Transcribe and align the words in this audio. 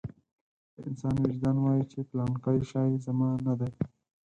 د 0.81 0.83
انسان 0.89 1.15
وجدان 1.19 1.57
وايي 1.59 1.83
چې 1.91 1.99
پلانکی 2.09 2.59
شی 2.69 2.91
زما 3.05 3.29
نه 3.47 3.53
دی. 3.59 3.71